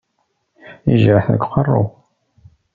Yejreḥ 0.89 1.25
deg 1.33 1.41
uqerru. 1.45 1.83